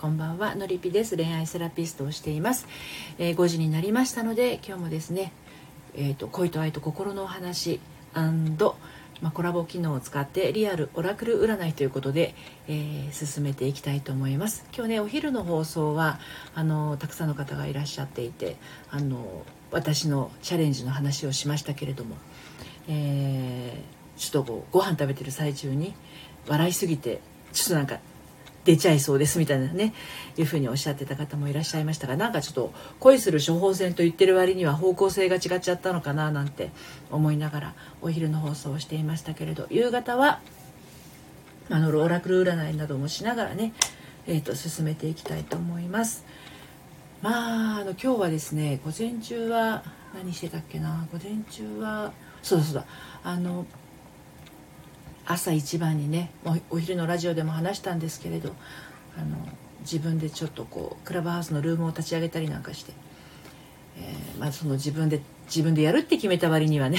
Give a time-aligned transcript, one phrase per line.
[0.00, 0.54] こんばんは。
[0.54, 1.14] のりぴです。
[1.14, 2.66] 恋愛セラピストをしています、
[3.18, 5.30] えー、5時になりましたので今日もですね
[5.94, 7.80] えーと、恋と愛と心のお話
[8.14, 12.34] まあ、コラボ機能を使ってリアルオラクル占いということで、
[12.66, 14.64] えー、進めていきたいと思います。
[14.74, 16.18] 今日ねお昼の放送は
[16.54, 18.56] あのたくさんの方がいらっしゃっていて
[18.90, 22.16] あの私のチャレンジの話をしましたけれども、
[22.88, 25.92] えー、ちょっとご飯食べてる最中に
[26.48, 27.20] 笑いすぎて
[27.52, 27.98] ちょっとなんか
[28.64, 29.94] 出ちゃいそうですみたいなね
[30.36, 36.70] いうふうにおっしゃってた方もいらっしゃいましたがなんかちょっと恋する処方箋と言ってる割には方向性が違っちゃったのかななんて
[37.10, 40.40] 思いながらお昼の放送をしていましたけれど夕方は
[41.70, 43.72] あのオラクル占いなどもしながらね、
[44.26, 46.24] えーと、進めていきたいと思います。
[47.22, 49.84] まああの今日はですね午前中は
[50.14, 52.86] 何してたっけな午前中はそうだそうだ
[53.22, 53.66] あの
[55.32, 56.30] 朝一番にね
[56.70, 58.52] お昼のラジオでも話したんですけれど
[59.16, 59.36] あの
[59.80, 62.92] 自分でちょっとこうクラブハウスのルームを立ち上げたりなんかして、
[63.96, 66.98] えー、まあ、その自分で自分でやるって決めた割にはね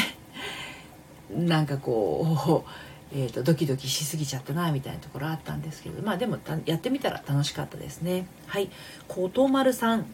[1.30, 2.70] なんかこう、
[3.14, 8.26] えーと、ドキドキしすぎちゃったなみたいなところあったんですけどまあでもやってみたら楽しかったですね。
[8.48, 8.70] はい。
[9.10, 10.06] こと丸さん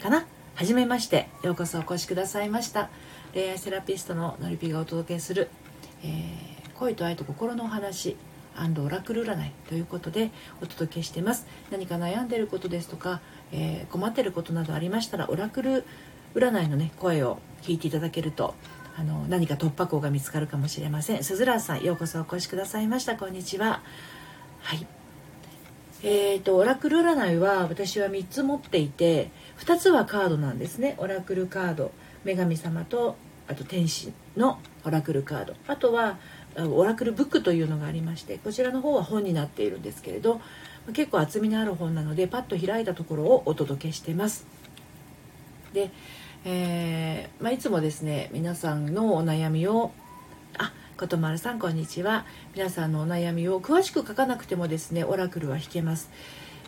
[0.00, 0.26] かな？
[0.54, 1.28] はじめまして。
[1.42, 2.90] ようこそお越しくださいました。
[3.32, 5.48] 恋愛セラピストののりぴがお届けする、
[6.02, 8.16] えー恋と愛と心のお話
[8.56, 11.46] オラクル占いということでお届けしてます。
[11.70, 13.20] 何か悩んでることですとか、
[13.52, 15.84] えー、困ってることなどありましたらオラクル
[16.34, 18.54] 占いのね声を聞いていただけると
[18.98, 21.22] あの何か突破口が見つかるかもしれません。
[21.22, 23.16] 鈴蘭さんようこそお越しくださいました。
[23.16, 23.80] こんにちは。
[24.60, 24.86] はい。
[26.02, 30.94] えーと、オラクル占いは私は3つ持っていて2つはカードなんですね。
[30.98, 31.92] オラクルカード
[32.24, 33.16] 女神様と
[33.48, 35.54] あと天使のオラクルカード。
[35.66, 36.18] あとは
[36.66, 40.40] オラクルブックというのがありましてこちらの方は本になっているんですけれど
[40.92, 44.46] 結構厚みのある本なのでパッと開いたところをお届けしてます。
[45.72, 45.90] で、
[46.44, 49.92] えー、まあ、いつもですね皆さんのお悩みを
[50.56, 52.24] あことまるさんこんにちは。
[52.54, 56.10] 皆さんのお悩みを詳しく書かなくてもですねオラクルは引けます。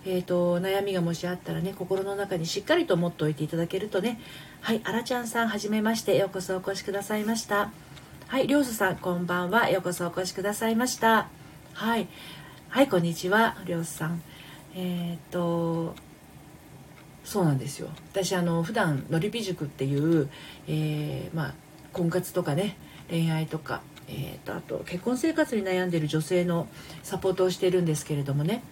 [0.04, 4.19] えーと、悩みがもしあったらね心の中にしっかりと持っておいていただけるとね
[4.62, 6.16] はいあらちゃんさんはじめまして。
[6.16, 7.70] ようこそお越しくださいました。
[8.30, 9.70] はい、りょうすさん、こんばんは。
[9.70, 11.26] ようこそお越しくださいました。
[11.72, 12.06] はい。
[12.68, 13.56] はい、こんにちは。
[13.66, 14.22] りょうすさん。
[14.76, 15.96] えー、っと、
[17.24, 17.88] そうなんですよ。
[18.12, 20.30] 私、あの、普段、のりぴ塾っていう、
[20.69, 21.54] えー、まあ、
[21.92, 22.76] 婚活とかね、
[23.10, 26.69] 恋愛とか、えー、っと、あと、結婚生活に悩んでいる女性の
[27.02, 28.62] サポートをしてるんですけれどもね、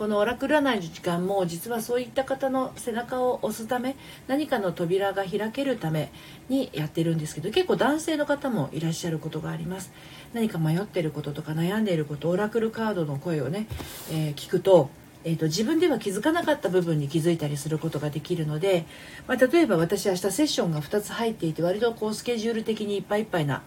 [0.00, 3.96] このオラクル占いの時間も実はそういった方の背中を押すため
[4.28, 6.10] 何かの扉が開けるため
[6.48, 9.92] にやってるんですけど結構男性の方もいらっしゃることがあります。
[10.32, 13.66] 何か迷ってることとか悩んでいることオラクルカードの声をね、
[14.10, 14.88] えー、聞くと
[15.22, 18.86] えーと、自分では気づかなかった部分に気づいたりすることができるので、
[19.26, 23.62] まあ、例えば私明日セッションが2つ入っていて割とこうスケジュール的にいっぱいいっぱいな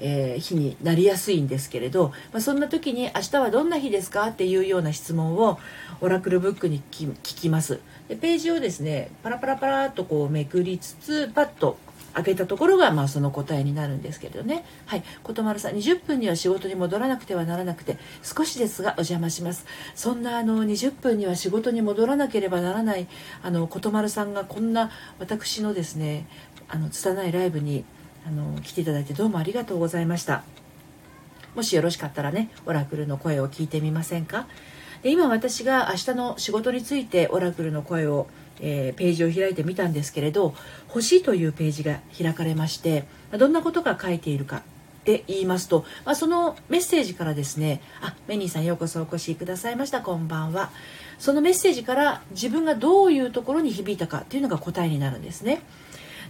[0.00, 5.58] えー、日になりやすいんですけれど、まあ、そんな時に「明日はどんな日ですか?」っていうような質問を
[6.00, 7.80] オラクルブックに聞きます。
[8.08, 11.78] でページをですねパラパラパラっとこうめくりつつパッと
[12.12, 14.64] 開けたところがまあその答えになるんですけれどね。
[14.86, 15.04] はい。
[15.22, 19.64] ことまるさん20分には仕事に戻らなくてはならなくて少しですがお邪魔します。
[19.94, 23.06] そんなあの20分には仕事に戻らなければならない
[23.42, 26.26] あのことまるさんがこんな私のですね
[26.68, 27.84] あの拙いライブに
[28.26, 30.42] あの来ていただいてどうもありがとうございました。
[31.54, 34.46] もしよろしかったらねオラクルの声を聞いてみませんか？
[35.02, 38.26] で今私が明日の仕事についてオラクルの声を、
[38.60, 40.54] えー、ページを開いてみたんですけれど
[40.88, 43.04] 「星」というページが開かれまして
[43.36, 44.62] どんなことが書いているかっ
[45.04, 50.02] て言いますと、まあ、そのメッセージからですねあメニーさんようこそお越しくださいました。
[50.02, 50.70] こんばんは。
[51.18, 55.62] そのメッセージから自分がどういうところに響いたかっていうのが答えになるんですね。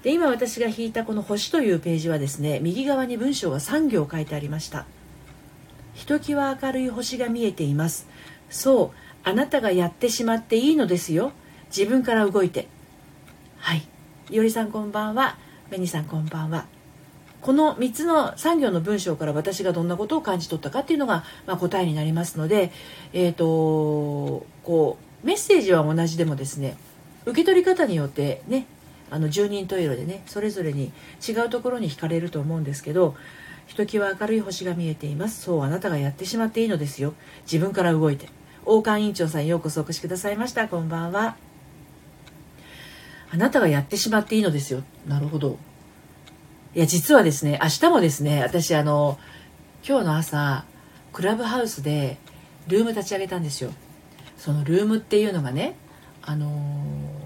[0.03, 4.87] で今私が引いたこの「星」というページはですね右側に文章が3行書いてありました。
[5.95, 8.07] ひときわ明るい星が見えています。
[8.49, 11.33] そうあなたがやってしまっていいのですよ。
[11.77, 12.69] 自分から動いて。
[13.59, 13.87] はい。
[14.31, 15.37] いおりさんこんばんは。
[15.71, 16.67] メニさんこんばんは。
[17.43, 22.71] この3つの3行の文章から私がどんなことを感じ取ったかっていうのが、まあ、答えになりますので、
[23.13, 26.77] えーとこうメッセージは同じでもですね
[27.27, 28.67] 受け取り方によってね
[29.11, 30.93] あの十人十色でねそれぞれに
[31.27, 33.17] 違うところに惹かれると思うんですけど
[33.67, 35.43] ひときわ明るい星が見えています。
[35.43, 37.15] そうあなたがやってしまっていいのですよ。
[37.43, 38.29] 自分から動いて。
[38.67, 40.67] 王冠委員長さんようこそお越しくださいました。
[40.67, 41.37] こんばんは。
[43.33, 44.83] あなたがやってしまっていいのですよ。
[45.07, 45.57] なるほど。
[46.75, 49.19] いや実はですね明日もですね私あの
[49.87, 50.65] 今日の朝
[51.13, 52.19] クラブハウスで
[52.67, 53.71] ルーム立ち上げたんですよ。
[54.37, 55.77] そのルームっていうのがね
[56.23, 57.20] あのー、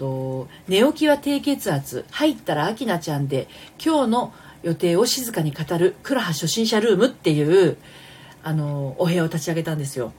[0.00, 3.48] と寝起きは低血圧入ったら明菜ちゃんで
[3.84, 4.32] 今日の
[4.62, 7.76] 予定を静かに語る倉葉初心者ルームっていう
[8.42, 10.12] あのお部屋を立ち上げたんですよ。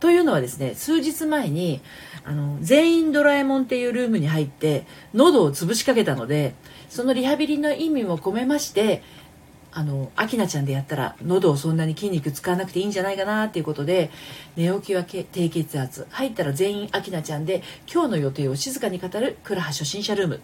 [0.00, 1.80] というのはですね数日前に
[2.24, 6.54] あの全員ドラえもんっていうルームに入って喉を潰しかけたので
[6.88, 9.02] そのリハビリの意味も込めまして
[9.72, 14.10] あのアキナちゃんでやったら喉をそんなに筋肉使わなくていいんじゃないかなっていうことで
[14.56, 16.06] 寝起きは低血圧。
[16.10, 17.62] 入ったら全員アキナちゃんで
[17.92, 20.40] 今日の予定を静かに語る倉葉初心者ルーム。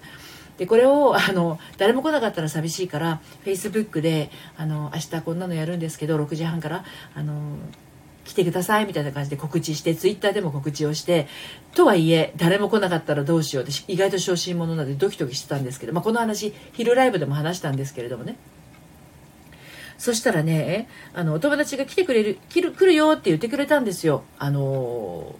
[0.58, 6.84] でこれをあの誰も来なかったら寂しいからフェイスブックであの明日こんなのやるんですけど6時半から
[7.14, 7.58] あの
[8.25, 11.29] 来てくださいみたいな感じで告知してツイッターでも告知をして
[11.75, 13.64] とはいえ誰も来なかったらどうしよう。
[13.64, 18.37] って意外と小心者なのでドキドキしてたんですけど、まあ、この話昼ライブでも話したんですけれどもね。
[19.98, 25.34] そしたらねあのお友達が来てくれる来る来るよって言ってくれたんですよあの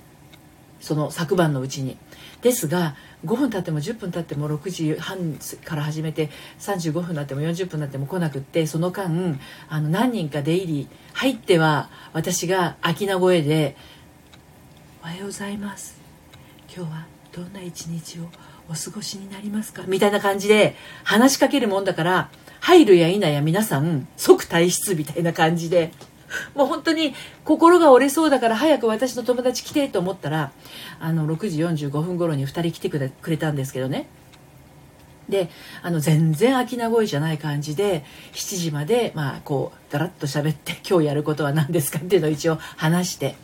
[0.81, 1.97] その昨晩のうちに。
[2.43, 2.95] ですが
[3.25, 6.31] 5分経っても10分経っても6時半から始めて
[6.61, 9.39] 35分になっても40分になっても来なくってその間
[9.69, 13.77] あの何人か出入り入っては私が秋名声で
[15.03, 15.99] 「おはようございます
[16.73, 18.29] 今日はどんな一日を
[18.69, 22.31] お過ごしになりますか?」みたいな感じで話しかけるもんだから
[22.61, 25.93] 入るや否や皆さん即退出みたいな感じで。
[26.57, 27.15] もう本当に
[27.45, 30.51] 心が折れそうだから早く私の友達来てと思ったら
[30.99, 34.09] あの6時45分頃に2人来てくれくれたんですけどね
[35.29, 35.51] で
[35.83, 43.35] あの全然飽きな声じゃない感じで7時までまあこうだらっと喋って今日やることは何ですかっていうのを一応話して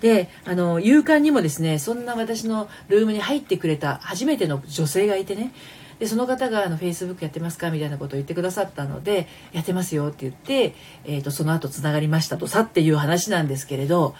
[0.00, 5.52] であの勇敢にもですねそんな私のルームに入ってくれた初めての女性がいてね
[5.98, 10.74] でその方があのフェイスブックやってますかみたいなことを言ってくださったのでやってますよって言って、
[11.04, 14.14] えーと、その後つながりましたとさっていう話なんですけれど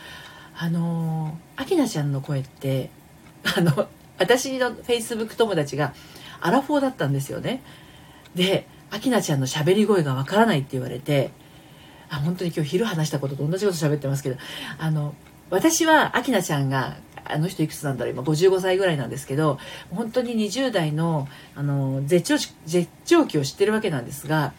[0.57, 2.91] あのー、きなちゃんの声って
[3.57, 3.89] あの
[4.19, 5.95] 私のフェイスブック友達が
[6.41, 7.63] アラフォーだったんですよね。
[8.35, 8.67] で
[9.01, 11.31] きなちゃんの喋り声がわからないって言われて
[12.09, 14.37] あ本当に今日昼話したことと同じこと喋ってますけど
[14.79, 15.15] あの
[15.51, 16.97] 私はきなちゃんが
[17.31, 19.59] あの人いくつなんだろう今55歳ぐらいなんですけど
[19.91, 24.53] 本当に20代のあの絶頂絶頂期を知ってるわけなんですが。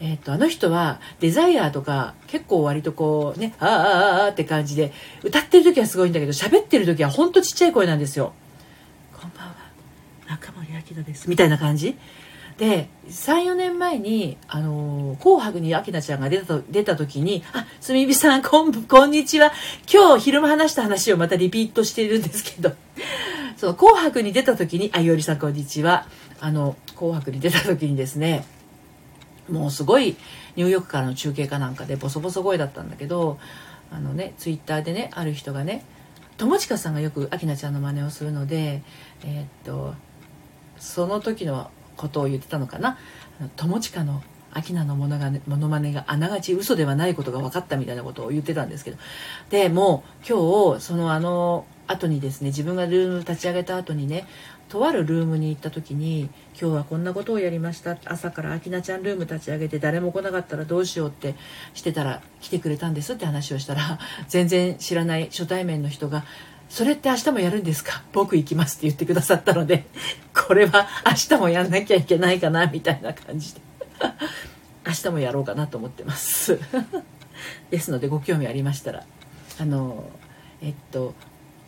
[0.00, 4.92] えーと、あの人はデザイアとか結構割とこうねああああって感じで
[5.22, 8.34] 歌ってる時はすごいんだけど喋ってる時はほんとちっちゃい声なんですよ。
[9.16, 9.54] こんばんは
[10.28, 11.96] 中森明菜ですみたいな感じ
[12.58, 19.52] で34年前に「あの、紅白」に明菜ちゃんが出た出た時に「あすみびさんこんこんにちは。
[19.92, 22.72] 今日昼間話した話をまたリピートしているんですけど。
[23.56, 26.06] その紅白」に出た時に「あいおりさんこんにちは」
[26.40, 28.44] あの「紅白」に出た時にですね
[29.48, 30.16] もうすごい
[30.56, 33.38] ニューヨークからの中継かなんかでボソボソ声だったんだけど
[33.90, 35.84] あのねツイッターでねある人がね
[36.36, 38.82] 友近さんがよく明菜ちゃんの真似をするので
[39.24, 39.94] えー、っと
[40.78, 42.98] その時のことを言ってたのかな。
[43.56, 44.22] 友近の
[44.54, 48.98] 明菜のものがモノマネがあながち嘘ではないことが分かったみたいなことを言ってたんですけど。
[49.50, 54.26] でも今日そのあの後にですね自分がルーム立ち上げた後にね
[54.68, 57.98] とあるルームに行った時に今日はこんなことをやりました。
[58.04, 61.34] 朝から明菜ちゃんルーム立ち上げて誰も来なかったらどうしようって
[61.74, 63.98] してたら来てくれたんですって話をしたら
[64.28, 66.24] 全然知らない初対面の人が
[66.68, 68.02] それって明日もやるんですか？
[68.12, 69.84] 僕行きますって言ってくださったので
[70.34, 73.60] これは明日もやんなきゃいけないかなみたいな感じで。
[74.86, 76.58] 明日もやろうかなと思ってます。
[77.70, 79.04] ですのでご興味ありましたら
[79.60, 80.04] あの
[80.60, 81.14] えっと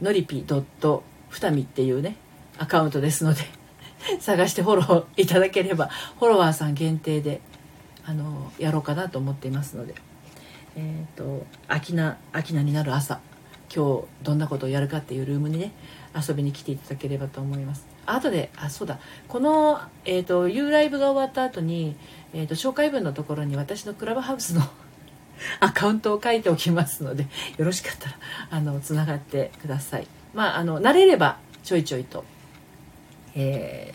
[0.02, 2.16] のりぴドットふたみっていうね
[2.58, 3.42] アカウントですので
[4.20, 5.86] 探してフォローいただければ
[6.18, 7.40] フォロワーさん限定で
[8.04, 9.94] あのやろうかなと思っていますので
[10.76, 13.20] えっ、と秋菜秋菜になる朝。
[13.74, 15.72] 今日どんなことをやるかっていうルームにね
[16.14, 17.86] 遊びに来ていただければと思います。
[18.06, 18.98] 後であそうだ。
[19.28, 21.96] この、えーと、U ライブが終わった後に、
[22.32, 24.62] えーと、紹介文のところに私のクラブハウスの
[25.60, 27.26] アカウントを書いておきますので
[27.58, 28.16] よろしかったら
[28.50, 30.06] あのつながってください。
[30.32, 32.24] まああの慣れればちょいちょいと、
[33.34, 33.94] え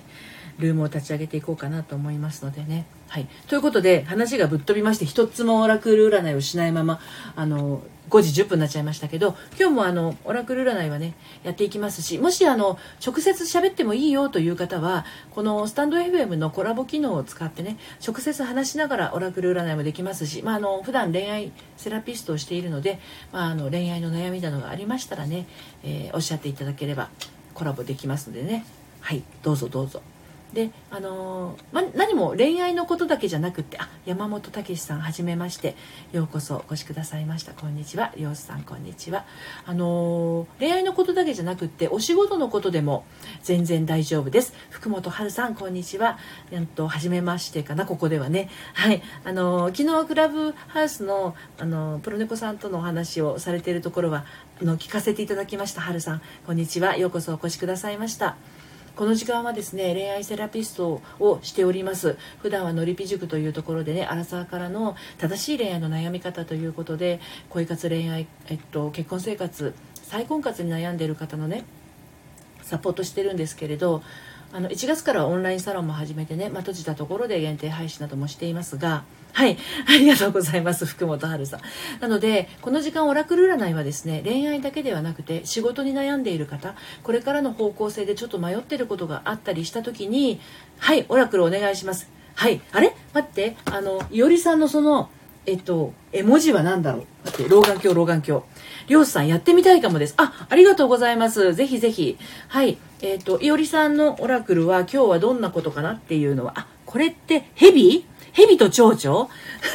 [0.59, 2.85] ー、ルームを立ち上げていこうかなと思いますのでね。
[3.11, 3.27] はい。
[3.47, 7.01] ということで話がぶっ飛びまして一つもオラクル占いをしないまま
[7.35, 11.13] あの5時10分になっちゃいましたけど今日もあのオラクル占いはね
[11.43, 17.77] やっていきますしもしあの直接喋ってもいいよという方はこのスタンド FM のコラボ機能を使ってね
[18.07, 22.97] 直接話しながらオラクル占いもできますし、まあ、あの普段恋愛セラピストをしているので、
[23.33, 25.47] まあ、あの恋愛の悩みなどがありましたらね、
[25.83, 27.09] えー、おっしゃっていただければ
[27.55, 28.65] コラボできますのでね。
[29.01, 29.21] はい。
[29.43, 30.01] どうぞどうぞ。
[30.53, 35.75] であのー、ま、何も恋愛のことだけじゃなくってあ山本武さんはじめまして
[36.11, 37.53] ようこそお越しくださいました。
[37.53, 38.13] こんにちは。
[38.17, 39.25] 漁師さんこんにちは。
[39.65, 43.05] あのー、恋愛のことだけじゃなくってお仕事のことでも
[43.43, 44.53] 全然大丈夫です。
[44.69, 46.19] 福本春さんこんにちは。
[46.49, 47.85] やんと初めましてかな。
[47.85, 48.49] ここではね。
[48.73, 49.01] はい。
[49.23, 54.25] あのー、昨日クラブハウスのあのプロネコさんとのお話をされているところは
[54.61, 55.81] あの聞かせていただきました。
[55.81, 56.97] 春さんこんにちは。
[56.97, 58.35] ようこそお越しくださいました。
[58.95, 62.17] この時間はですね恋愛セラピストをしております。
[62.39, 67.19] 普段はのりぴ塾というところでねアラサーからの正しい恋愛の悩み方ということで
[67.49, 71.63] 恋活恋愛、えっと、結婚生活再婚活に悩んでいる方のね
[72.61, 74.03] サポートしてるんですけれど
[74.53, 79.57] あの1月からオンラインサロンも始めてね、まあ、閉じたところで限定配信などもしていますがはい。
[79.87, 80.85] ありがとうございます。
[80.85, 81.61] 福本春さん。
[81.99, 90.39] なので、この時間オラクル占いはですね、恋愛だけではなくて、仕事に悩んでいる方、これからの方向性でちょっと迷ってることがあったりした時に、
[90.79, 92.09] はい、オラクルお願いします。
[92.35, 92.61] はい。
[92.71, 92.95] あれ？
[93.13, 95.09] 待って、あの、いおりさんのその、
[95.45, 97.05] えっと、絵文字は何だろう？
[97.25, 98.43] 待って、老眼鏡、老眼鏡。
[98.87, 100.13] りょうさんやってみたいかもです。
[100.17, 101.53] あ、ありがとうございます。
[101.53, 102.17] ぜひぜひ。
[102.47, 102.77] はい。
[103.01, 108.05] えっと、いおりさんのオラクルは今日はどんなことかなっていうのは、あ、これってヘビ？
[108.33, 109.29] 蛇と蝶々？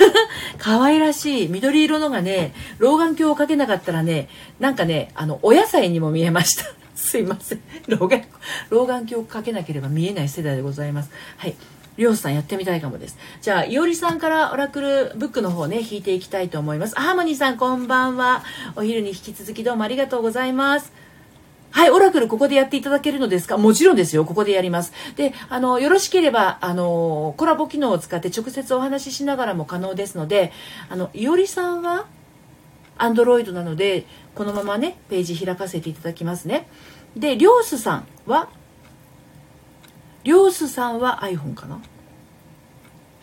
[0.58, 1.48] 可愛らしい。
[1.48, 6.64] 緑色のがね、老眼鏡をかけなかったらね、なんかね、あの、お野菜にも見えました。
[6.94, 7.60] すいません。
[7.88, 8.24] 老眼、
[8.70, 11.10] 老眼鏡をかけなければ見えない世代でございます。
[11.36, 11.54] はい。
[11.96, 13.16] りょうさんやってみたいかもです。
[13.40, 16.94] じゃあ、いおりさんからオラクルブックの方ね、引いていきたいと思います。
[16.94, 18.42] ハーモニーさんこんばんは。
[18.74, 20.92] お昼に引き続きどうもありがとうございます。
[21.76, 23.58] はい、オラクルここでやっていただけるのですか？
[23.58, 24.24] もちろんですよ。
[24.24, 24.94] ここでやります。
[25.14, 30.52] で、あの、よろしければ、あの、コラボ機能を使って直接お話ししながらも可能ですので、
[30.88, 32.06] あの、いおりさんは、
[32.96, 36.66] アンドロイドなので、このままね、ページ開かせていただきますね。
[37.14, 38.48] で、りょうすさんは、
[40.24, 41.78] りょうすさんは iPhone かな？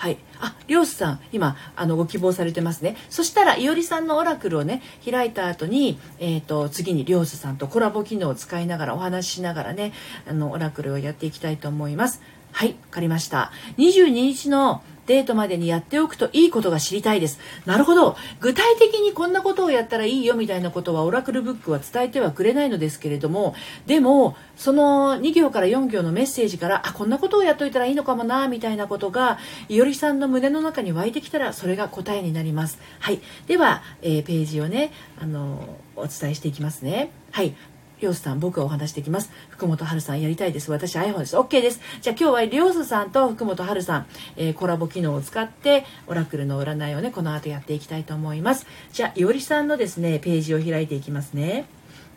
[0.03, 0.17] はい。
[0.41, 2.97] あ、りょうさん、今、あの、ご希望されてますね。
[3.09, 9.93] そしたら、いおりさんのオラクルをね、開いた後に、えっ、ー、と、次にりょうすさんとコラボ機能を使いながら、お話ししながらね、
[10.27, 12.21] あの、オラクルをやっていきたいと思います。
[12.51, 13.53] はい、わかりました。
[13.77, 17.39] 22日のデートまでにやっておくといいことが知りたいです。
[17.65, 18.15] なるほど。
[18.39, 23.55] 具体的にこんなことをやったらいいよみたいなことはオラクルブックは伝えてはくれないのですけれども、
[23.85, 32.79] でも、その2行から4行のメッセージから、あ、こんなことをやっといたらいいのかもな、みたいなことが、いおりさんの胸の中に湧いてきたら、それが答えになります。
[32.99, 33.21] はい。
[33.47, 37.11] では、えー、ページをね、あの、お伝えしていきますね。
[37.31, 37.55] はい。
[38.03, 39.31] りょうさん、僕はお話しできます。
[39.49, 40.69] 福本春さんやりたいです。
[40.69, 41.37] 私 iPhone です。
[41.37, 41.79] OK です。
[42.01, 48.67] じゃあ今日はりょうさんと福本春さん、えー、コラボ機能を使って、オラクルの占いをね、この後やっていきたいと思います。
[48.91, 51.65] じゃあ、いおりさんのですね、ページを開いていきますね。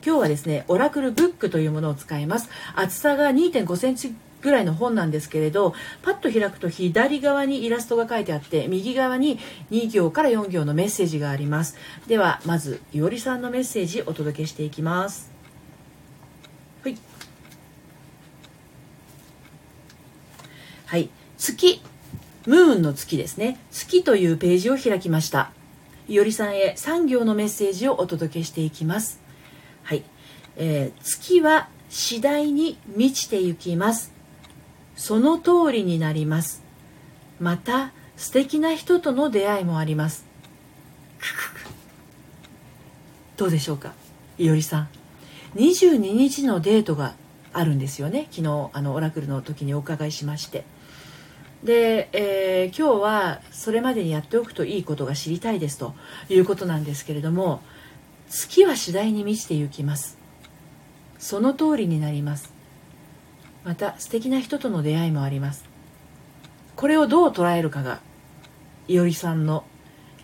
[0.05, 2.51] 今日はですね、オラクルブックというものを使います。
[2.75, 4.13] 厚さが2.5センチ
[4.47, 9.39] ぐらいの本なんですけれどパッと開くと左側にイラストが書いてあって右側に
[9.71, 11.77] 2行から4行のメッセージがあります
[12.07, 15.31] ではまずいおりさんのメッセージお届けしていきます
[16.83, 16.97] はい
[20.87, 21.11] はい。
[21.37, 21.83] 月。
[22.47, 23.59] ムーンの月ですね。
[23.73, 25.51] 月というページを開きました。
[26.09, 29.21] いおりさんへ3行のメッセージをお届けしていきます。
[29.83, 30.05] はい、
[30.57, 34.13] えー、月は次第に満ちてゆきます。
[34.95, 36.63] その通りになります。
[37.41, 40.25] また素敵な人との出会いもあります。
[43.37, 43.93] どうでしょうか？
[44.39, 44.89] いおりさん。
[45.57, 47.15] 22日のデートが
[47.53, 48.29] あるんですよね。
[48.31, 50.65] 昨日あのオラクルの時にお伺いしまして。
[51.65, 55.95] で、えー、今日はそれまでにやっておくといいことが知りたいですと
[56.29, 57.63] いうことなんですけれども
[58.29, 60.19] 月は次第に満ちてゆきます
[61.19, 62.53] その通りになります
[63.65, 65.65] また素敵な人との出会いもあります
[66.77, 68.01] これをどう捉えるかが
[68.89, 69.65] いおりさんの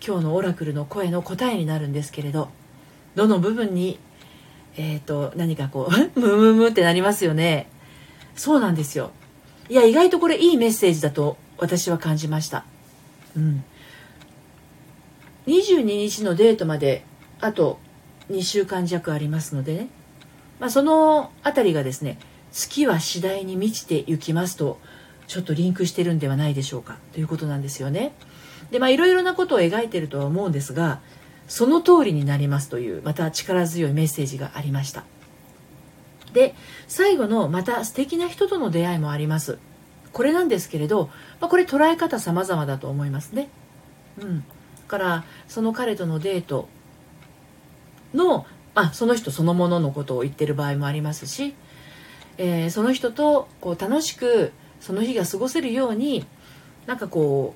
[0.05, 2.49] 今日のオラクルの声の答えになるんですけれど
[3.15, 3.99] どの部分に
[4.75, 7.67] えっ、ー、と、何かこう、 ムムムってなりますよね。
[8.35, 9.11] そうなんですよ。
[9.73, 12.63] いや、意外とこれいいメッセージだと私は感じました。
[13.35, 13.63] うん。
[15.47, 17.03] 22日のデートまで
[17.41, 17.79] あと
[18.29, 19.87] 2週間弱ありますのでね。
[20.59, 22.19] まあ、そのあたりがですね、
[22.51, 24.79] 月は次第に満ちていきますと、
[25.25, 28.13] ちょっとリンクしてるんではないでしょうかということなんですよね。
[28.69, 30.99] で、まあいろいろなことを描いてるとは思うんですが、
[31.47, 35.03] その通りになりますというまた力強いメッセージがありました
[36.33, 36.55] で
[36.87, 39.59] 最後のまた素敵な人との出会いもあります。
[40.11, 41.09] これなんですけれど、
[41.39, 43.49] まあ、これ捉え方様々だと思いますね。
[44.19, 44.43] うん。
[44.87, 46.69] からその彼とのデート
[48.13, 51.55] のあその人そのもののことを言ってる場合もありますし、
[52.37, 56.25] えー、その人とこう楽しくその日が過ごせるように
[56.85, 57.55] なんかこ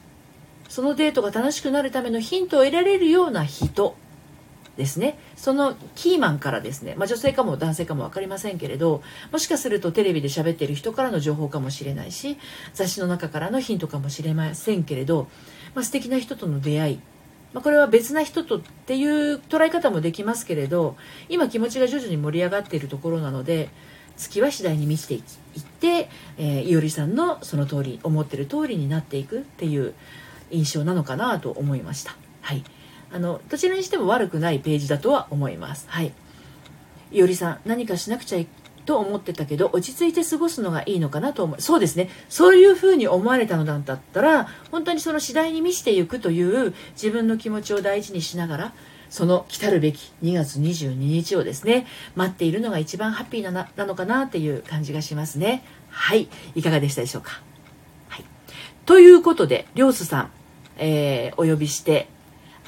[0.67, 3.96] うそのデートが楽しくなるためのヒントを得られるような人。
[4.77, 5.17] ですね。
[5.36, 12.38] そのキーマンからですね、まあ、女性かも男性かも分かりませんけれどもしかするとテレビで喋ってる人からの情報かもしれないし
[12.74, 15.27] 雑誌の中からのヒントかもしれませんけれど、
[15.74, 17.00] まあ、素敵な人との出会い。
[17.53, 20.98] まあ、これは別な人とっていう捉え方もできますけれど
[21.29, 23.69] 今気持ちが徐々に盛り上がっているところなので
[24.17, 29.93] 月は次第に満ちていって、えー、いおりさんのその通り思ってる通りになっていくっていう
[30.51, 32.15] 印象なのかなと思いました。
[32.41, 32.63] はい。
[33.12, 35.86] あのどちらにしても悪くないページだとは思います。
[35.90, 36.14] はい。
[37.12, 38.48] いおりさん、何かしなくちゃい
[38.86, 41.62] と思ってたけど、落ち着いて過ごすのがいいのかなと思う。
[41.62, 42.10] そうですね。
[42.30, 48.74] そういうふうに思われたのだったら、本当にその次第に満ちていくという自分の気持ちを大事にしながら、
[49.10, 55.64] その来たるべき2月22日をですね、待っているのが一番ハッピーななのかなっていう感じがしますね。
[55.90, 56.28] はい。
[56.56, 57.42] いかがでしたでしょうか？
[58.10, 58.26] はい。
[58.86, 60.32] ということで、りょうすさん、
[60.78, 62.10] えー、お呼びして、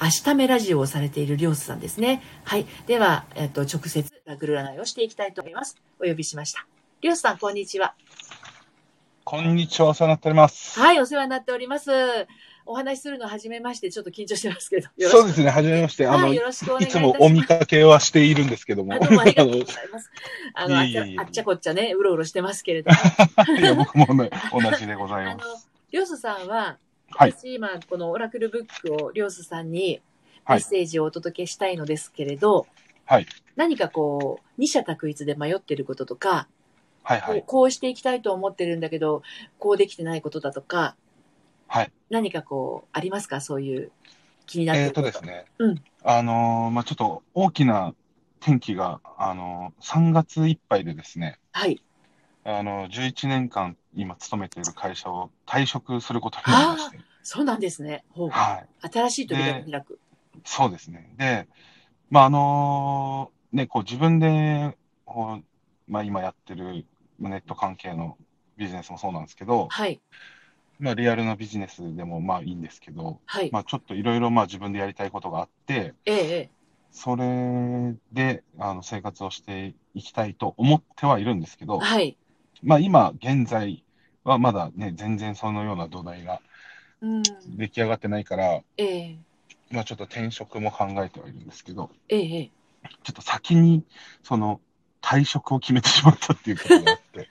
[0.02, 2.22] 明日目ラジオをされているりょうすさんですね。
[2.44, 2.64] はい。
[2.86, 5.76] では、えっと、直接、ラクル占いをしていきたいと思います。
[6.02, 6.66] お呼びしました。
[7.02, 7.94] りょうすさん、こんにちは。
[9.24, 9.88] こんにちは。
[9.88, 10.80] お世話になっております。
[10.80, 11.90] はい、お世話になっております。
[12.64, 14.88] お話しするのはじめまして、ちょっと緊張してますけど。
[15.10, 16.06] そうですね、はじめまして。
[16.06, 18.98] あの、はい、よろしくお願いいつもお見かけはしているんですけども。
[18.98, 20.10] どうもありがとうございます。
[20.54, 20.82] あの、あ
[21.24, 22.96] っちゃこっちゃね、うろうろしてますけれども。
[23.60, 25.44] いや、僕も、ね、同じでございます。
[25.44, 26.78] あの、りょうすさんは、
[27.12, 30.00] はい、私今、このオラクルブックをりょうすさんに
[30.48, 32.66] メッセージをお届けしたいのですけれど、
[33.04, 33.26] はい、
[33.56, 36.48] 何かこう、二者択一で迷ってることとか、
[37.02, 39.22] はいはい、こうしていきたいと思ってるんだけど、
[39.58, 40.96] こうできてないことだとか、
[41.66, 43.40] はい、何かこう、ありますか？
[43.40, 43.90] そういう
[44.46, 45.06] 気になってること。
[45.06, 47.94] えっ、とですね、うん、あのー、まあちょっと大きな
[48.40, 51.82] 転機が、あのー、3月いっぱいでですね、はい。
[52.44, 57.00] あの、11年間今勤めている会社を退職することになりまして。
[57.22, 58.04] そうなんですね。
[58.14, 58.88] はい。
[58.88, 59.98] 新しい扉を開く。
[60.44, 61.12] そうですね。
[61.16, 61.48] で、
[62.10, 65.44] まあ、あのー、ね、こう自分で、こう
[65.90, 66.86] まあ、今やってる
[67.18, 68.16] ネット関係の
[68.56, 70.00] ビジネスもそうなんですけど、はい。
[70.78, 73.50] まあ、リアルなビジネスでもまあいいんですけど、はい。
[73.52, 76.50] まあ、ちょっといろいろまあ自分でやりたいことがあって、ええ。
[76.90, 82.16] それであの生活をしていきたいと思ってはいるんですけど、はい。
[82.62, 83.82] まあ今現在
[84.24, 86.40] はまだね、全然そのような土台が
[87.56, 89.18] 出来上がってないから、ええ。
[89.70, 92.50] まあちょっと転職も考えてはいるんですけど、ええ。
[93.02, 93.84] ちょっと先に、
[94.22, 94.60] その、
[95.00, 97.28] 退職を決めてしまったっていうことがあって。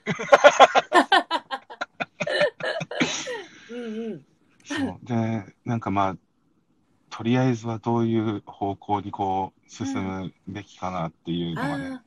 [3.70, 4.24] うんうん。
[4.64, 5.06] そう。
[5.06, 6.16] で、なんかまあ、
[7.10, 11.84] とりあえずはどういう方向にこう、進むべきかなっていうのがね。
[11.86, 12.00] うん、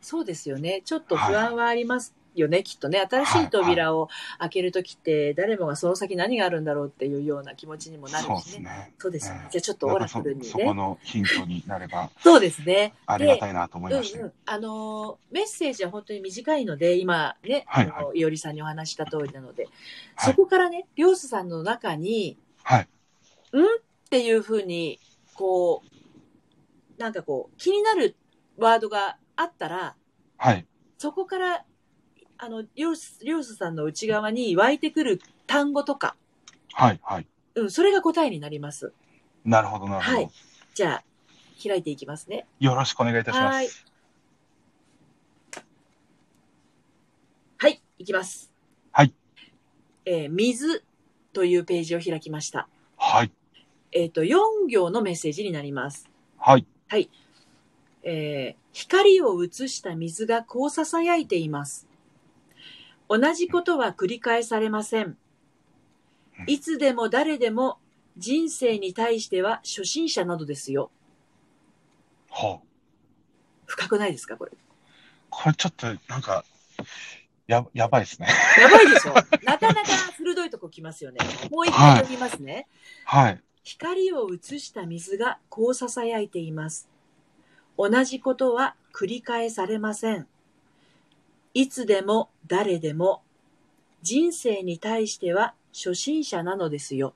[0.00, 0.82] そうですよね。
[0.84, 2.98] ちょっと不安はありますよね、きっとね。
[3.10, 8.34] 新しい扉を開けるときって、誰もがその先何があるんだろうっていうような気持ちにもなるしね。
[8.36, 8.94] そうですね。
[8.98, 9.46] そうですね。
[9.50, 10.46] じゃあちょっとオラクルにね。
[10.46, 12.10] そこのヒントになれば。
[12.22, 12.94] そうですね。
[13.06, 14.18] ありがたいなと思いました。
[14.18, 19.68] うんうん、あの、メッセージは本当に短いので、今ね、はいはい、あのいおりさんにお話した通りなので、
[20.14, 22.82] はい、そこからね、りょうすさんの中に、はい。
[22.82, 22.88] んっ
[24.10, 25.00] ていうふうに、
[25.34, 28.16] こう、なんかこう、気になる
[28.56, 29.96] ワードがあったら、
[30.36, 30.66] はい。
[30.98, 31.64] そこから
[32.38, 36.14] あの、りょうす、りょうすさんの内側に湧いてくる単語とか。
[36.72, 37.26] はい、はい。
[37.56, 38.92] うん、それが答えになります。
[39.44, 40.16] なるほど、なるほど。
[40.18, 40.30] はい。
[40.74, 41.04] じゃあ、
[41.60, 42.46] 開いていきますね。
[42.60, 43.54] よろしくお願いいたします。
[43.54, 43.68] はい。
[47.58, 48.52] はい、いきます。
[48.92, 49.12] はい。
[50.04, 50.84] えー、水
[51.32, 52.68] というページを開きました。
[52.96, 53.32] はい。
[53.90, 56.08] えっ、ー、と、4行のメッセージになります。
[56.36, 56.64] はい。
[56.86, 57.10] はい。
[58.04, 61.87] えー、光を映した水がこう囁いています。
[63.08, 65.16] 同じことは繰り返されません。
[66.46, 67.78] いつでも誰でも
[68.16, 70.90] 人生に対しては初心者などですよ。
[72.30, 72.66] はあ、
[73.66, 74.52] 深くないですかこれ。
[75.30, 76.44] これちょっとなんか、
[77.46, 78.28] や、やばいですね。
[78.60, 81.18] やばいでしょ なかなか鋭いとこ来ますよね。
[81.50, 82.68] もう一回読みますね。
[83.04, 83.24] はい。
[83.24, 86.88] はい、光を映した水がこう囁いています。
[87.76, 90.28] 同じことは繰り返されません。
[91.58, 93.24] いつでも誰でも
[94.00, 97.14] 人生に対しては初心者なのですよ。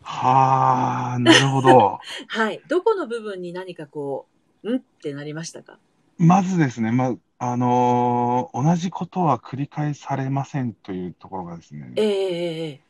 [0.00, 1.98] はあ、なるほど。
[2.26, 2.62] はい。
[2.66, 4.26] どこの部分に何かこ
[4.62, 5.78] う、んってなりましたか？
[6.16, 12.80] まずですね、まあ、あのー、同じことは繰り返されませんというところがですね、えええ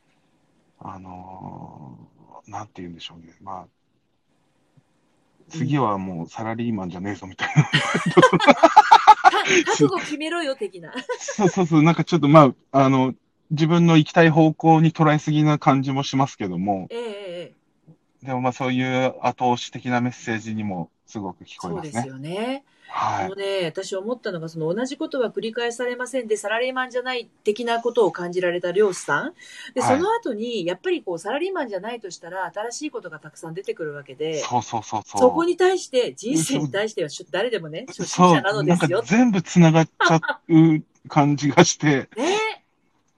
[0.79, 3.35] あのー、なんて言うんでしょうね。
[3.41, 3.67] まあ、
[5.49, 7.69] 次はもうサラリーマンじゃねえぞみたいな。
[9.65, 10.93] 覚悟決めろよ、的な。
[11.19, 13.13] そうそうそう、なんかちょっとまあ、あの、
[13.51, 22.11] 自分の行きたい方向に捉えすぎな感じもしますけども、ええええでもまあそういう後押し的なメッセージにもすごく聞こえそうですますね。
[22.11, 22.63] よね。
[22.87, 23.35] はい。
[23.35, 29.33] ね、私思ったのが、その同じことは繰り返されませんで、サラリーマンじゃない的なことを感じられた漁師さん。
[29.73, 35.21] で、はいその後に、やっぱりこう、サラリーマンじゃないとしたら、新しいことがたくさん出てくるわけで、そうそうそうそう。
[35.21, 39.01] そこに対して、人生に対しては、誰でもね、初心者なのですよ。
[39.05, 40.19] 全部つながっちゃ
[40.49, 42.65] う感じがして、 ね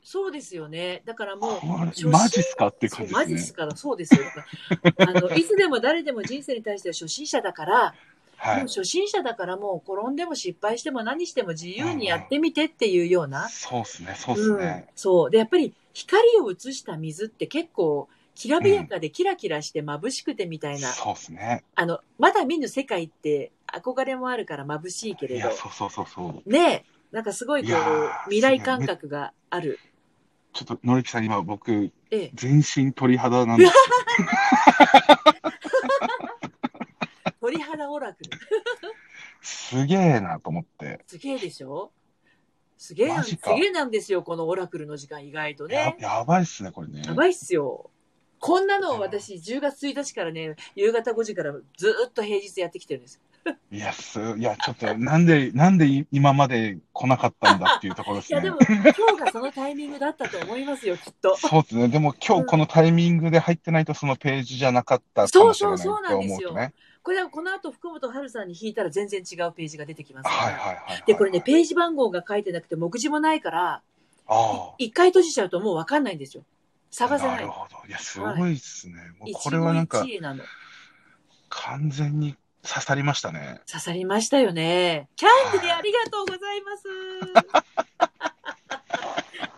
[0.03, 1.01] そうですよね。
[1.05, 1.65] だからもう、
[2.07, 3.25] マジっすかって感じですね。
[3.25, 4.21] マジっすから、そうですよ。
[4.99, 7.93] あの、いつでも誰でも人生に対しては初心者だから、
[8.37, 8.61] はい。
[8.61, 13.49] 初心者だからもう転んでも失敗しても何しても自由にやってみてっていうような。
[13.49, 15.29] そうですね、そうですうんね。、そう。
[15.31, 21.63] で、やっぱり光を映した水って結構、きらびやかでキラキラして眩しくてみたいな、そうですね。
[21.73, 26.49] あの、まだ見ぬ世界って憧れもあるから眩しいけいや、れど、そうそうそうそう。
[26.49, 29.79] ねえ、なんかすごいこう未来感覚がある。
[30.53, 32.31] ちょっと、のりきさん、今僕、ええ。
[32.35, 33.73] 全身鳥肌なんです。
[37.47, 38.29] 鳥肌オラクル。
[39.41, 40.99] すげえなと思って。
[41.07, 41.93] すげえでしょ？
[42.77, 45.97] すげえなん、すげえなんですよ、このオラクルの時間意外とやね。
[45.97, 47.03] やばいっすね、これね。
[47.05, 47.89] やばいっすよ。
[48.39, 53.21] こんなのを私、10月1日からね、夕方5時からずーっと平日やってきてるんです。
[53.71, 58.49] いや、す、いや、ちょっと、なんで、なんでい今まで来なかったんだっていうところでいや、すねで。
[58.51, 61.35] も、今日がそのタイミングだったと思いますよ、きっと。
[61.37, 61.87] そうですね。
[61.87, 66.73] でも今日このタイミングで入ってないとそのページじゃなかったかもしれないとそうそうそうなんですよ思うとね。
[67.03, 70.35] これはこの後、福本春さんに引いたら全然違うページが出てきますから。
[70.35, 71.03] はいはいはいはい。
[71.07, 73.81] で、これね、ページ番号が書いてなくて、目次もないから、
[74.27, 76.43] あ一回閉じちゃうともうわかんないんですよ。
[76.43, 76.57] あ。
[76.91, 77.47] 探せないなる。
[77.47, 77.87] ほど。
[77.87, 78.95] いや、すごいっすね。
[79.19, 80.05] もうこれ一はなんか。
[81.49, 82.35] 完全に
[82.67, 83.61] 刺さりましたね。
[83.65, 85.07] 刺さりましたよね。
[85.15, 86.83] キャンディーありがとうございます。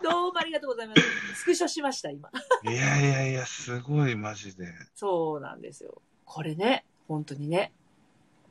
[0.00, 1.02] どうもありがとうございます。
[1.34, 2.30] スクショしました、今。
[2.62, 4.72] いやいやいや、すごいマジで。
[4.94, 6.00] そうなんですよ。
[6.24, 7.72] これね、本当にね。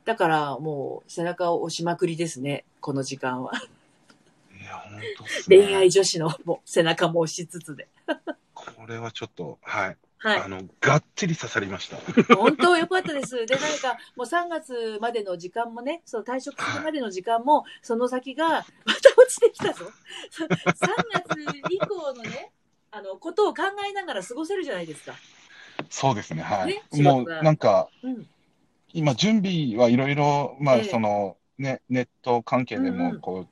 [0.04, 3.54] だからもう背中を押しまくりですね、この時間は。
[4.60, 5.30] いや、本当ね。
[5.48, 7.88] 恋愛女子のもう背中も押しつつで。
[8.54, 9.98] これはちょっと、はい。
[10.20, 10.48] はいあ。
[10.48, 11.98] の、がっちり刺さりました。
[12.36, 13.46] 本当良かったです。
[13.46, 18.64] で、何か、もう3月までの時間もね、その退職するまでの時間も、その先が、また
[19.18, 19.86] 落ちてきたぞ。
[20.38, 22.52] 3月以降のね、
[22.92, 25.14] あの、ことを考えながら過ごせるじゃないですか。
[25.90, 26.68] そうですね、はい。
[26.68, 28.28] ね仕もう、なんか、うん。
[28.92, 33.48] 今、準備はいろいろ、まあ、ええその、ね、ネット関係でうんうんも、こう、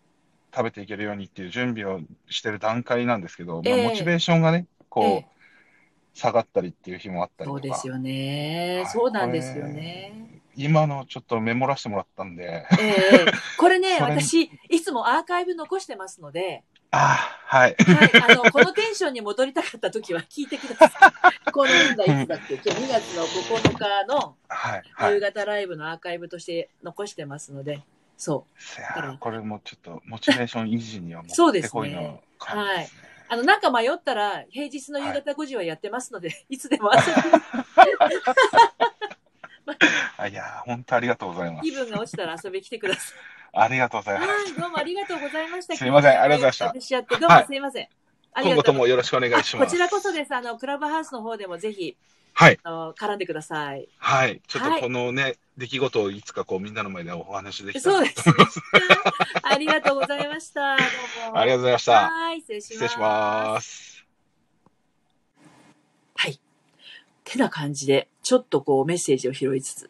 [0.54, 5.37] 食べていけるようにっていう準備をしてる段階なんですけど、ええまあ、モチベーションがね、こう、ええ
[6.18, 8.82] 下がったりっていう日もあったりそうですよね。
[8.84, 10.42] はいそうなんですよね。
[10.56, 13.26] 今のちょっとメモらせてもらったんで、ええ
[13.60, 17.76] これね、 私、いつもアーカイブ残してますので、ああ、はい。
[17.76, 21.14] はい、あの、このテンションに戻りたかった時は聞いてくださ
[21.48, 21.52] い。
[21.52, 22.56] このなんだ、いつだっけ？
[22.56, 24.84] 今日2月の9日のはい。
[24.94, 25.14] はい。
[25.14, 27.84] 夕方ライブのアーカイブとして残してますので、
[28.18, 28.48] そ
[28.80, 33.02] いやーこれもちょっと、モチベーション維持にはもそうですねってこいの感じですね。
[33.16, 33.17] う。
[33.30, 37.06] あの、なんか迷ったら、平日の夕方5時はやってますので、 い、つでも遊び
[40.18, 41.72] あいやー本当ありがとうございます気。
[41.76, 43.14] 分が落ちたら遊びに来てくださ
[43.54, 44.20] ありがとうございい。
[44.20, 44.32] ます。
[44.32, 45.76] はい、どうもありがとうございました。
[45.76, 47.90] すいませんありがとうございました私やって、どうもすいません。
[48.34, 49.56] あり今後がともよろしくお願いします。
[49.56, 50.34] あこちらこそです。
[50.34, 51.98] あの、クラブハウスの方でもぜひ、
[52.34, 52.60] はい。
[52.64, 53.90] 絡んでください。
[53.98, 54.42] はい。
[54.48, 58.36] ちょっとはいこのね、出来事をいつかこうみんなの前でお話できたそうらですね。
[59.42, 60.78] ありがとうございました。
[60.78, 60.84] ど
[61.30, 61.40] うも。
[61.42, 62.12] ありがとうございました。
[62.48, 62.74] 失礼します。
[62.74, 64.06] 失礼します。
[66.16, 66.40] はい。
[67.26, 69.90] てな感じで、ちょっとこうメッセージを拾いつつ。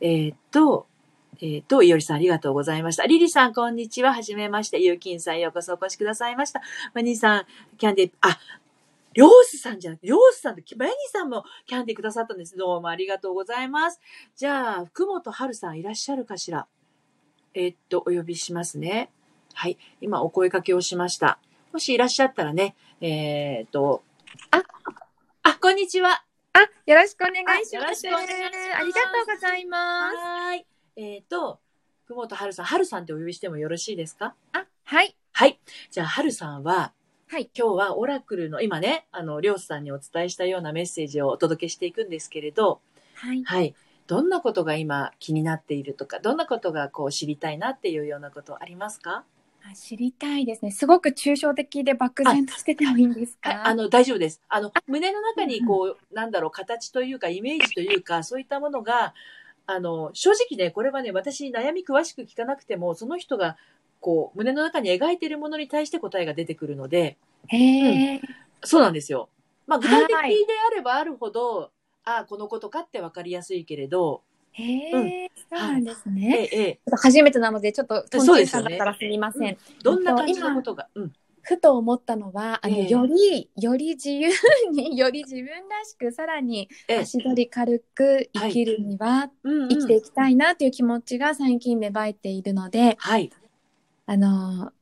[0.00, 0.86] えーっと、
[1.40, 3.06] えーっと、いおりさんありがとうございました。
[3.06, 4.14] リリさんこんにちは。
[4.14, 4.80] はじめまして。
[4.80, 6.62] ゆうきんさんようこそお越しくださいました。
[6.94, 8.38] マニーさん、キャンディ、あ、
[9.14, 12.56] りょうすさんじゃなくて、りょうすさんと、マニーさんもキャンディくださったんです。
[12.56, 14.00] どうもありがとうございます。
[14.36, 16.68] じゃあ、福本春さんいらっしゃるかしら？
[17.54, 19.10] えーっと、お呼びしますね。
[19.54, 19.76] はい。
[20.00, 21.40] 今お声掛けをしました。
[21.76, 24.02] もしいらっしゃったらね、えーっと、
[24.50, 24.62] あ、
[25.42, 26.24] あ、こんにちは。
[26.54, 28.00] あ、よろしくお願いしあよろます。
[28.00, 30.16] しくお願いしますありがとうございます。
[30.16, 30.66] はーい。
[30.96, 31.60] えっ、と、
[32.08, 34.34] 久保田春さん、春さんってお呼びしてもよろしいですか？
[34.54, 35.18] あ、はい。
[35.32, 35.60] はい。
[35.90, 36.94] じゃあ、春さんは、
[37.28, 37.50] はい。
[37.54, 42.80] 今日はオラクルの、今ね、あの、りょうすさんにお伝えしたようなメッセージをお届けしていくんですけれど、
[43.16, 43.44] はい。
[43.44, 43.74] はい。
[44.06, 49.24] どんなことが今気になっているとか、どんなことがこう知りたいなっていうようなことありますか？
[49.70, 50.70] あ知りたいですね。
[50.70, 53.50] すごく抽象的で漠然としててもいいんですか？
[53.50, 54.40] はい、あの、大丈夫です。
[54.48, 59.14] あの、胸の中にこう、なんだろう、形というか、イメージというか、そういったものが、
[59.66, 63.56] あの、正直ね、これはね、私、悩み詳しく聞かなくても、その人が、
[64.00, 67.16] こう、胸の中に描いているものに対して答えが出てくるので、
[67.48, 68.20] へえ。
[68.64, 69.28] そうなんですよ。
[69.66, 71.72] まあ、具体的はいであればあるほど、
[72.04, 74.22] ああ、このことかって分かりやすいけれど、
[74.58, 76.48] へえ、そうなんですね。
[76.52, 79.58] ええ、初めてなので、ちょっと、トンチンさんだったらすみません。
[79.82, 82.88] どんな感じのことが、うん、ふと思ったのは、あの、ええ。
[82.88, 84.30] より、より自由
[84.72, 89.68] に、 より自分らしく、さらにええ、足取り軽く生きるには、うんうん。
[89.68, 93.30] 生きていきたいなという気持ちが最近芽生えているので、はい。
[94.06, 94.72] あの、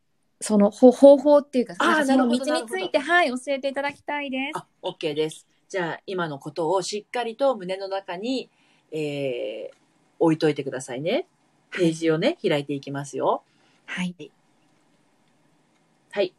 [0.41, 4.59] その方方法っていうか、あその道について、はい、教えていただきたいです。
[4.59, 5.47] あ、OK です。
[5.69, 8.51] じゃあ、今のことをしっかりと胸の中に、
[8.93, 9.77] えー、
[10.19, 11.27] 置いといてくださいね。
[11.71, 13.43] ページをね、開いていきますよ。
[13.87, 14.15] はい。
[16.11, 16.35] はい。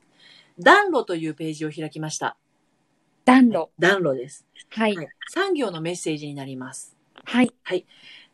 [0.60, 2.38] 暖炉というページを開きました。
[3.26, 3.72] 暖炉。
[3.78, 4.46] 暖炉です。
[4.70, 4.96] はい。
[4.96, 5.08] はい。
[5.30, 6.96] 産業のメッセージになります。
[7.64, 7.86] はい。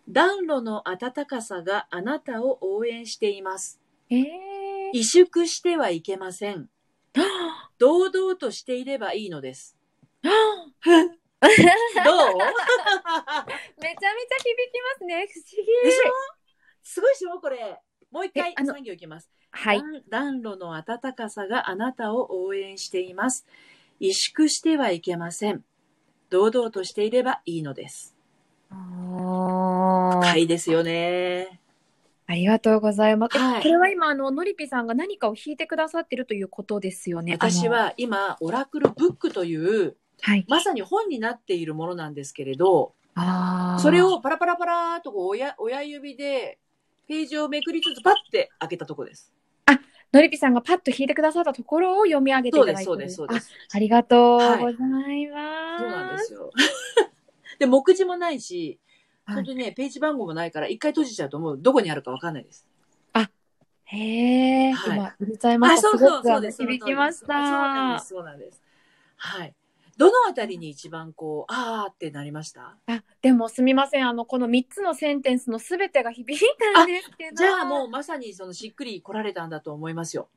[0.09, 3.79] 暖炉の暖かさがあなたを応援しています。
[4.09, 4.27] えー。
[4.93, 6.69] 萎縮してはいけません。
[7.79, 9.77] 堂々としていればいいのです。
[12.05, 12.37] どう？
[13.81, 15.27] めちゃめちゃ響きますね。
[15.27, 15.65] 不思議。
[15.83, 16.11] でしょ？
[16.83, 17.39] すごいでしょ？
[17.39, 17.79] これ。
[18.11, 19.31] もう一回えあの産業いきます。
[19.51, 19.79] はい。
[19.79, 23.45] 暖暖炉の暖かさがあなたを応援しています。
[23.99, 25.63] 萎縮してはいけません。
[26.29, 28.15] 堂々としていればいいのです。
[28.69, 31.59] あ深いですよね。
[32.27, 33.37] ありがとうございます。
[33.37, 37.33] えはいこれは今、あの、のりぴさんが何かを弾いてくださってるということですよね。
[37.33, 40.45] 私は今、オラクルブックという、はい。
[40.47, 46.59] まさに本になっているものなんですけれど、あーそれ、をパラパラパラーっとこう親親指で
[47.07, 49.33] ページをめくりつつパッて開けたとこです。
[50.13, 53.51] のりぴさんがパッと弾いてくださったところを読み上げていそうです、ただいてるそうです、そうです。
[53.71, 55.83] あありがとうござはいいます。
[55.83, 56.51] そうなんですよ。
[57.59, 58.79] で、目次もないし、
[59.23, 62.67] はい本当にね、ページ番号もないから、一回閉じちゃうともうどこにあるかわかんないです。
[63.91, 65.81] へえ、はい今、入れちゃいました。
[65.81, 66.61] そうそうそうです。
[66.63, 68.09] 響きましそうなんでたす、。
[68.09, 68.61] そうなんです。
[69.17, 69.53] はい。
[70.01, 72.75] どのあたりに一番こう、あーってなりました？
[72.87, 74.07] あ、でもすみません。
[74.07, 77.35] あの、この3つのセンテンスのすべてが響いたんですけど。
[77.35, 80.27] じゃあもうまさにそのしっくり来られたんだと思いますよ。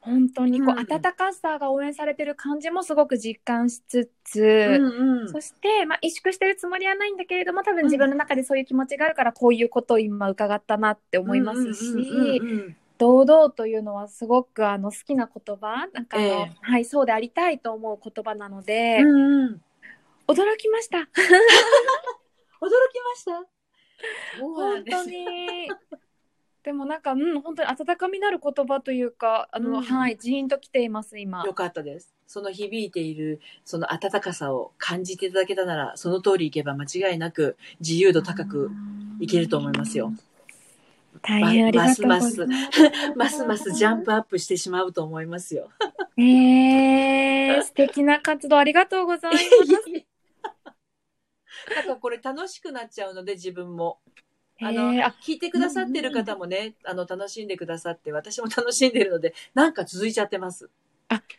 [0.00, 4.44] 本当にこう、うん温かさが応援されてる感じもすごく実感しつつ、う
[4.78, 12.40] んうんそして、まあ、萎縮してるつもりはないんだけれども、多分自分の中でそういう気持ちがあるから、こういうことを今伺ったなって思いますし、
[12.98, 19.62] 堂々というのはすごくあの好きな言葉、なんかええはい、そうでありたいと思う言葉なので、うんうん
[20.28, 20.98] 驚きました。
[21.00, 23.46] 驚きました？
[24.38, 25.70] 本当に。
[26.62, 31.42] でもなんか、うん、本当に温かみのある言葉というか、あの、うんはい、ジーンと来ています、今。
[31.44, 32.14] よかったです。
[32.26, 38.70] その響いている、その温かさを感じていただけたなら、その通りいけば間違いなく自由度高く
[39.20, 40.12] いけると思いますよ。
[41.18, 42.46] 大変ありがとうございます。
[43.16, 45.70] ますますジャンプアップしてしまうと思いますよ。
[46.16, 49.44] えー、素敵な活動ありがとうございます。
[51.74, 53.98] なんかこれ楽しくなっちゃうので自分も。
[54.60, 60.68] あえの、ーあ聞いてくださってる方もね、あの、楽しんでくださって、私も楽しんでるので、なんか続いちゃってます。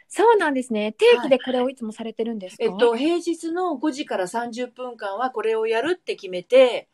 [0.07, 0.93] そうなんですね。
[0.93, 6.87] 定期でこれをいつもされてるんですか、えっと、平日の5時から30分間はこれをやるって決めて、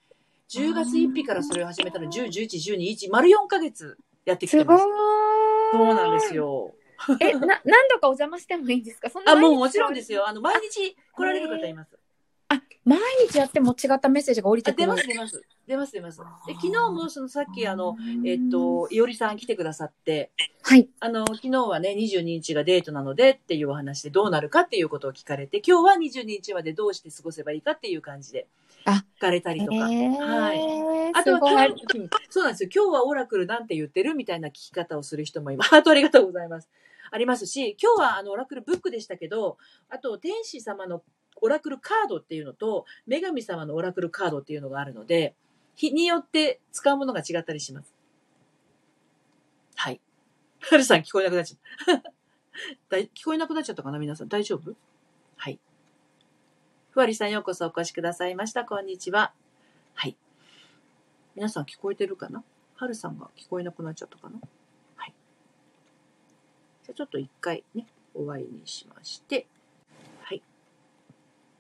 [0.50, 4.84] 10月1日からそれを始めたら10、11、12、1、丸4ヶ月やってきてすごーいます。。
[5.74, 6.36] そうなんです。
[6.36, 6.74] よ。
[7.20, 9.10] え、な、何度かお邪魔してもいいんですか？
[9.10, 10.28] そんなあ、もうもちろんですよ。
[10.28, 11.98] あの、毎日来られる方います。
[12.48, 14.92] あ、毎日やっても違ったメッセージが降りてくる。
[14.92, 15.44] あ出ます、出ます。
[15.68, 16.20] 出ます、出ます。
[16.48, 20.32] で、昨日もそのさっきあの、えっ、と、いおりさん来てくださって、
[20.62, 20.88] はい。
[21.00, 29.76] あの、昨日はね、22日がデートなのでっていうお話でどうなるかっていうことを聞かれて、今日は22日までどうして過ごせばいいかっていう感じであ聞かれたりとか。
[29.76, 31.68] はいいあとは
[32.30, 32.70] そうなんですよ。
[32.74, 36.70] 今日はオラクルなんて言ってるみたいな聞き方をする人も今、ハートありがとうございます。
[37.12, 39.58] ありますし、今日はあのオラクルブックでしたけど、
[39.90, 41.04] あと天使様の
[41.42, 45.36] オラクルカードっていうのと、女神様のオラクルカードっていうのがあるので、
[45.76, 47.94] 日によって使うものが違ったりします。
[49.76, 50.02] はい。
[50.62, 52.00] はるさん聞こえなくなっちゃっ
[52.90, 52.98] た。
[52.98, 54.30] 聞こえなくなっちゃったかな皆さん。
[54.30, 54.74] 大丈夫？
[55.38, 55.60] はい。
[56.96, 58.64] ふわりさんようこそお越しくださいました。
[58.64, 59.34] こんにちは。
[59.96, 60.16] はい。
[61.36, 62.42] 皆さん聞こえてるかな？
[62.78, 64.40] はるさんが聞こえなくなっちゃったかな？
[64.96, 65.14] はい。
[66.86, 69.46] じゃあちょっと一回ね、終わりにしまして。
[70.22, 70.42] はい。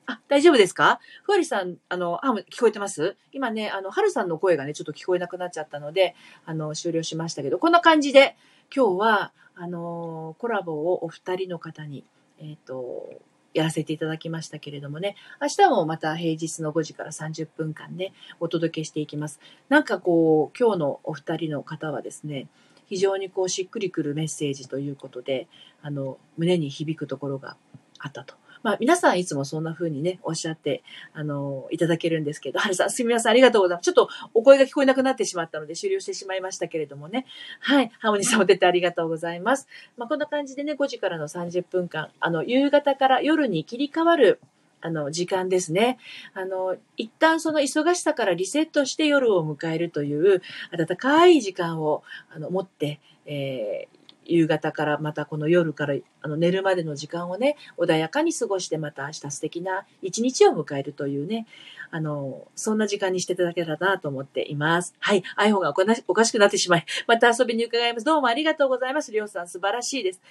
[0.05, 1.01] あ、大丈夫ですか？
[1.23, 3.17] ふわりさん、あの、あ、聞こえてます？
[3.33, 8.37] 今ね、あの、はるさんの声がね、ちょっと聞こえなくなっちゃったので、あの、終了しましたけど、こんな感じで、
[8.73, 12.05] 今日は、あの、コラボをお二人の方に、
[12.39, 13.09] えっ、と、
[13.55, 19.39] やらせていただきましたけれどもね、明日もまた平日の5時から30分間ね、お届けしていきます。
[19.69, 22.47] なんかこう、今日のお二人の方はですね、
[22.87, 25.47] 非常にこうしっくりくるメッセージということで、
[25.81, 27.55] あの、胸に響くところが
[27.97, 28.35] あったと。
[28.65, 30.81] まあ、皆さんいつもそんな風にね、おっしゃって、
[31.13, 33.85] あの、いただけるんですけど、はるさん、すみません、ありがとうございます。
[33.85, 37.27] ちょっとお声が聞こえなくなってしまったので終了してしまいましたけれどもね。
[37.59, 39.67] はい、ハーモニーさんも出てありがとうございます。
[39.97, 44.41] まあ、こんな感じでね、5時からの30分間、あの、夕方から夜に切り替わる、
[44.81, 45.99] あの、時間ですね。
[46.33, 52.01] あの、一旦その忙しさからリセットして夜を迎えるという、温かい時間を、
[52.35, 53.94] あの、持って、えー、
[54.25, 61.47] 夕方からまたこの夜からあの寝るまでの時間をね、穏やかに過ごしてまた明日素敵な一日を迎えるというね、
[61.91, 64.95] あの、そんな時間にしていただけたらなと思っています。
[64.99, 65.23] はい。
[65.37, 65.73] iPhone が
[66.07, 68.05] おかしくなってしまい、 また遊びに伺います。
[68.05, 69.11] どうもありがとうございます。
[69.11, 70.21] りょうさん素晴らしいです。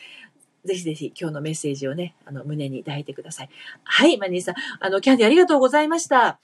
[0.65, 3.51] ぜひぜひ今日のメッセージをね、あの、胸に抱いてください。
[3.85, 6.39] はい、マニーさん、あの、キャンディありがとうございました。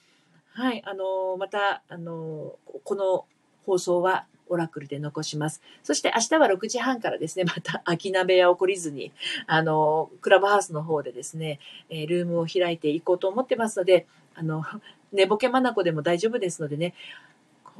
[0.52, 3.24] はい、あの、また、あの、この
[3.66, 5.62] 放送はオラクルで残します。
[5.82, 9.12] そして明日は6時半からですね、また空き鍋や起こりずに、
[9.46, 14.62] あの、クラブハウスの方でですね、え、ルームを開いていこうと思ってますので、あの、
[15.12, 16.94] 寝ぼけまなこでも大丈夫ですのでね、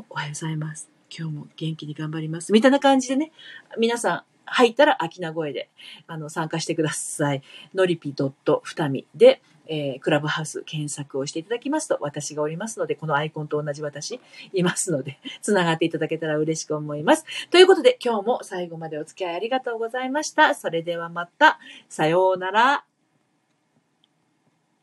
[0.09, 0.89] おはようございます。
[1.17, 2.53] 今日も元気に頑張ります。
[2.53, 3.33] みたいな感じでね、
[3.79, 5.69] 皆さん入ったら秋名声で、
[6.07, 7.43] あの、参加してください。
[7.75, 8.15] のりぴ
[8.63, 14.21] ふたみで、えー、クラブハウス検索をしていただきますと、私がおりますので、このアイコンと同じ私
[14.53, 17.25] いますので、 つながっていただけたら嬉しく思います。
[17.51, 20.55] ということで、今日も最後までお付き合いありがとうございました。
[20.55, 22.90] それではまた、さようなら。